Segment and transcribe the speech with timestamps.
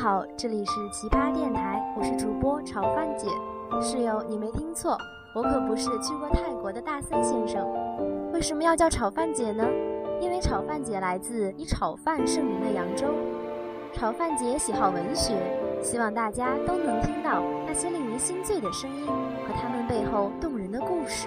[0.00, 3.26] 好，这里是奇葩电台，我是主播炒饭姐。
[3.82, 4.96] 室友，你没听错，
[5.34, 7.66] 我可不是去过泰国的大森先生。
[8.32, 9.64] 为什么要叫炒饭姐呢？
[10.20, 13.08] 因为炒饭姐来自以炒饭盛名的扬州。
[13.92, 15.34] 炒饭姐喜好文学，
[15.82, 21.26] 希望大家都能听到那些令人心醉的声音和他们背后动人的故事。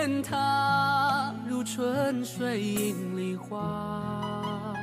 [0.00, 4.74] 见他如春水映梨花，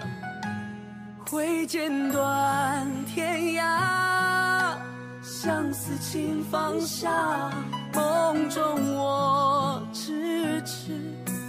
[1.27, 4.75] 挥剑断天涯，
[5.23, 7.49] 相思情放下，
[7.95, 8.61] 梦中
[8.95, 10.91] 我痴痴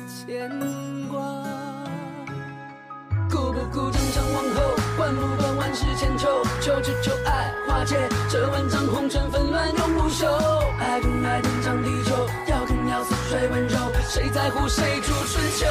[0.09, 0.49] 牵
[1.11, 1.21] 挂。
[3.29, 4.63] 顾不顾征战王后，
[4.97, 6.27] 管不管万世千秋，
[6.63, 10.27] 求只求爱化解这万丈红尘纷乱永不休。
[10.81, 12.08] 爱不爱天长地久，
[13.51, 15.67] 温柔，谁在乎谁主春秋？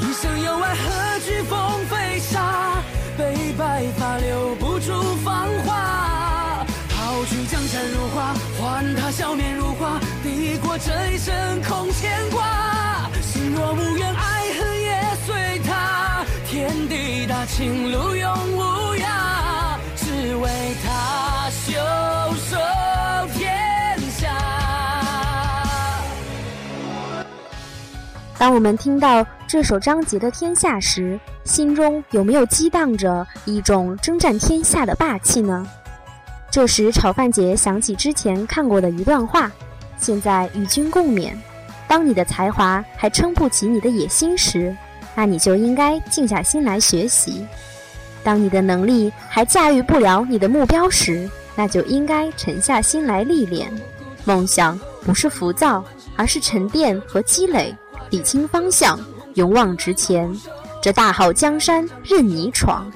[0.00, 2.82] 一生有爱何惧风飞沙，
[3.16, 4.92] 悲白发留不住
[5.24, 6.66] 芳华。
[6.88, 13.08] 抛去江山如画，换他笑面如花，抵过这一生空牵挂。
[13.22, 16.24] 心若无缘，爱恨也随他。
[16.48, 18.55] 天地大，情路永
[28.38, 35.66] 当我们听到这首张杰的《天下》时，心中有没有激荡着一种征战天下的霸气呢？
[36.50, 39.50] 这时，炒饭姐想起之前看过的一段话，
[39.98, 41.32] 现在与君共勉：
[41.88, 44.76] 当你的才华还撑不起你的野心时，
[45.14, 47.42] 那你就应该静下心来学习；
[48.22, 53.66] 当你的能力还驾驭不了你的目标时，那就应该沉下心来历练。
[54.24, 55.82] 梦想不是浮躁，
[56.16, 57.74] 而是沉淀和积累，
[58.16, 58.98] 理清方向，
[59.34, 60.34] 勇往直前。
[60.80, 62.90] 这大好江山任你闯。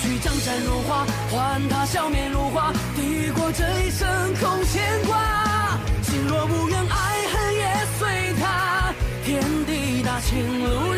[0.00, 4.08] 去江山如画，换他笑面如花，抵过这一生
[4.40, 5.78] 空牵挂。
[6.02, 8.94] 心若无缘，爱恨也随他。
[9.22, 10.91] 天地大，情路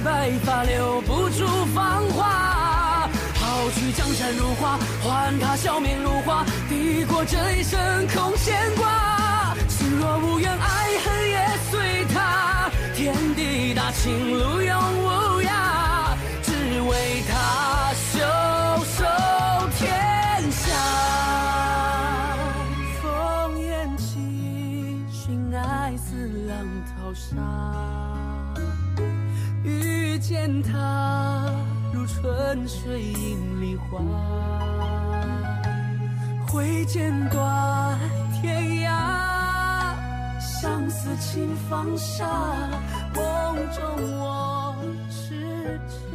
[0.00, 3.08] 白发留不住芳华。
[3.34, 9.54] 抛去江山如画，换他笑面如花，抵过这一生空牵挂。
[9.68, 12.70] 心若无缘，爱恨也随他。
[12.94, 18.18] 天地大，情路永无涯，只为他袖
[18.84, 19.04] 手
[19.78, 20.66] 天下。
[23.02, 24.18] 烽烟起，
[25.10, 27.36] 寻爱似浪淘沙。
[30.18, 31.50] 见他，
[31.92, 34.00] 如春水映梨花。
[36.46, 37.98] 挥剑断
[38.40, 39.94] 天涯，
[40.40, 42.26] 相思情放下。
[43.14, 43.84] 梦中
[44.18, 44.74] 我
[45.08, 46.07] 痴痴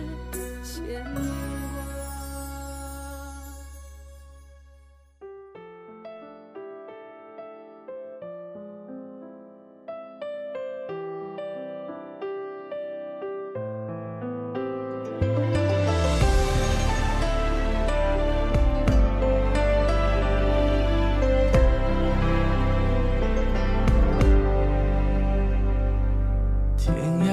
[26.85, 27.28] 天涯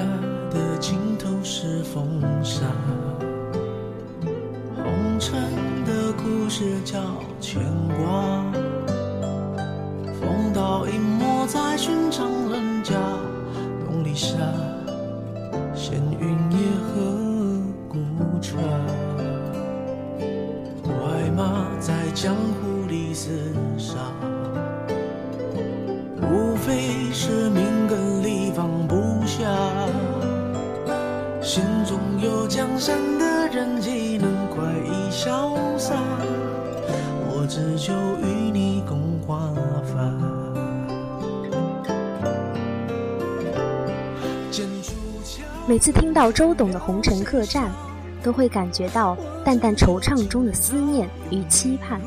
[0.48, 2.66] 的尽头是风沙，
[4.76, 5.42] 红尘
[5.84, 7.00] 的故事叫
[7.40, 7.60] 牵
[7.98, 8.44] 挂。
[10.20, 12.94] 风刀隐没在寻常人家，
[13.88, 14.36] 梦里下，
[15.74, 17.98] 闲云野鹤孤
[18.40, 18.56] 茶。
[20.84, 22.36] 快马在江
[45.70, 47.66] 每次听到周董的《红尘客栈》，
[48.24, 52.00] 都会感觉到淡淡惆怅中的思念与期盼。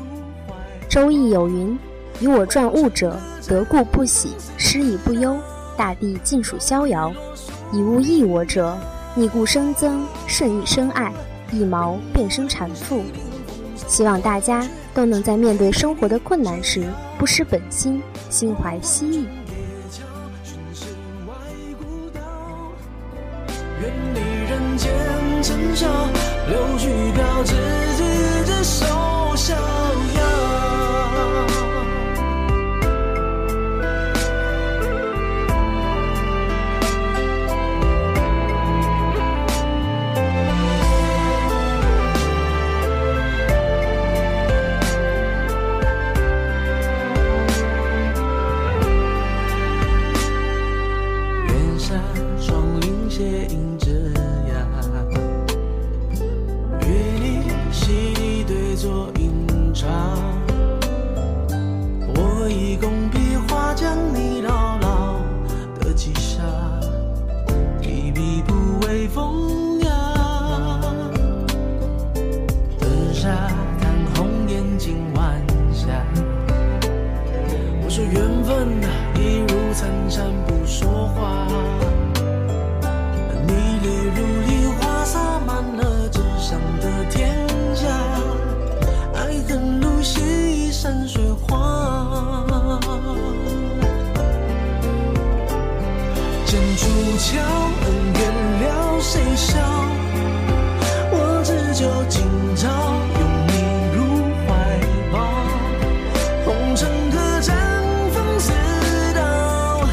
[0.86, 1.78] 周易有云
[2.20, 3.18] ：“以我传物者，
[3.48, 5.38] 得故不喜，失亦不忧，
[5.78, 7.10] 大地尽属逍遥；
[7.72, 8.76] 以物易我者，
[9.14, 11.10] 逆故生增，顺亦生爱，
[11.50, 13.00] 一毛便生产妇。”
[13.88, 16.84] 希望大家都能在面对生活的困难时，
[17.16, 19.26] 不失本心，心怀希翼。
[23.80, 24.92] 远离人间
[25.42, 25.86] 尘嚣，
[26.48, 27.52] 柳絮飘，执
[27.96, 28.00] 子
[28.46, 28.86] 之手，
[96.84, 98.20] 剑出鞘，恩怨
[98.60, 99.56] 了，谁笑？
[101.10, 102.22] 我只求今
[102.56, 102.68] 朝
[103.20, 103.52] 拥你
[103.94, 103.96] 入
[104.44, 104.48] 怀
[105.10, 105.14] 抱。
[106.44, 106.46] 红
[106.76, 107.56] 尘客栈，
[108.12, 108.52] 风似
[109.14, 109.88] 刀，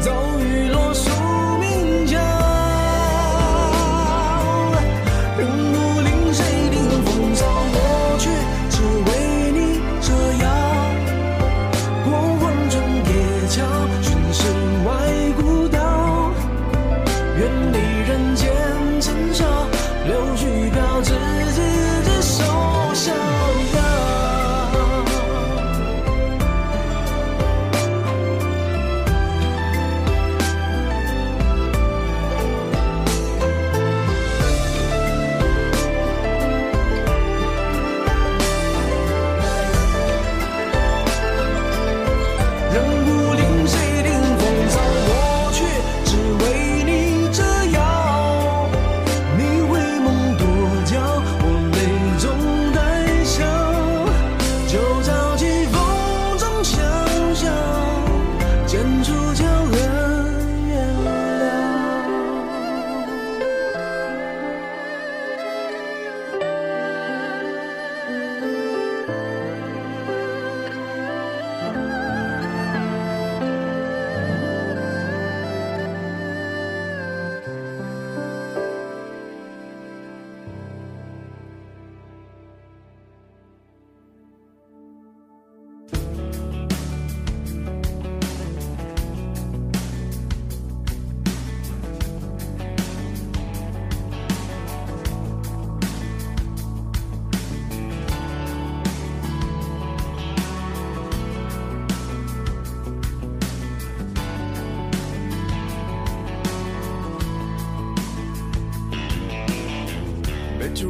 [0.00, 0.10] 骤
[0.40, 1.08] 雨落宿
[1.60, 2.18] 命桥。
[5.38, 7.76] 任武林谁领风骚，我
[8.18, 8.28] 却
[8.68, 9.10] 只为
[9.52, 10.10] 你折
[10.42, 10.44] 腰。
[12.04, 12.10] 过
[12.40, 12.74] 黄泉
[13.06, 13.10] 夜
[13.48, 13.62] 桥，
[19.02, 19.61] 承受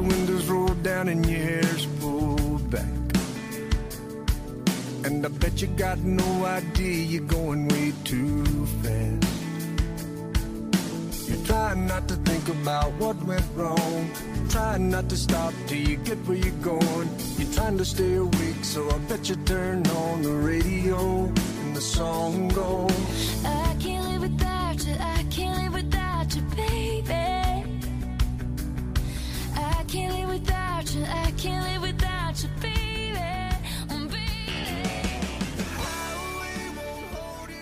[0.03, 2.85] windows rolled down and your hair's pulled back.
[5.05, 8.45] And I bet you got no idea you're going way too
[8.83, 9.29] fast.
[11.29, 14.11] You're trying not to think about what went wrong.
[14.49, 17.09] Trying not to stop till you get where you're going.
[17.39, 21.25] You're trying to stay awake, so I bet you turn on the radio
[21.61, 23.62] and the song goes.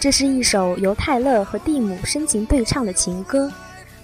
[0.01, 3.53] 这是一首由泰勒和蒂姆深情对唱的情歌，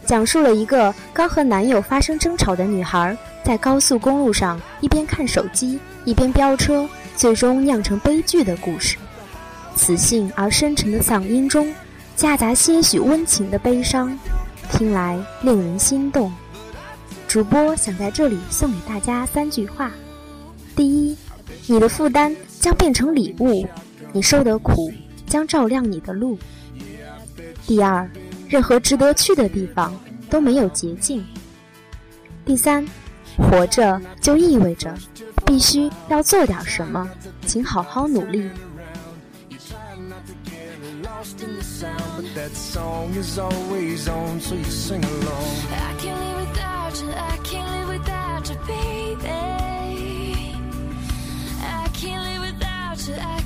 [0.04, 6.86] 讲述了一个刚和男友发生争吵的女孩，在高速公路上一边看手机一边飙车，
[7.16, 8.98] 最终酿成悲剧的故事。
[9.74, 11.74] 磁性而深沉的嗓音中，
[12.14, 14.18] 夹杂些许温情的悲伤，
[14.70, 16.30] 听来令人心动。
[17.26, 19.90] 主播想在这里送给大家三句话：
[20.76, 21.16] 第一，
[21.66, 23.66] 你的负担将变成礼物，
[24.12, 24.92] 你受的苦
[25.37, 26.38] 将照亮你的路。
[27.66, 28.09] 第二，
[28.49, 29.95] 任何值得去的地方
[30.31, 31.23] 都没有捷径。
[32.47, 32.88] 第三，
[33.37, 34.97] 活着就意味着
[35.45, 37.07] 必须要做点什么，
[37.45, 38.49] 请好好努力。
[51.69, 53.14] I can't live without you.
[53.21, 53.45] I-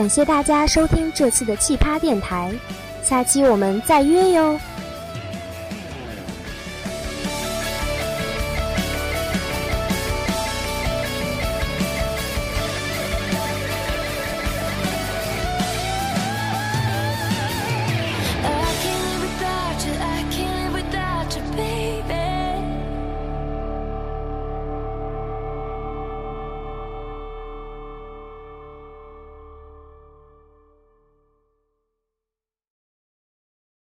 [0.00, 2.50] 感谢大家收听这次的奇葩电台
[3.02, 4.58] 下期我们再约哟。